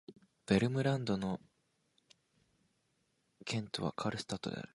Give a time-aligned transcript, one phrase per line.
[0.47, 1.39] ヴェルムランド県の
[3.45, 4.69] 県都はカールスタッドである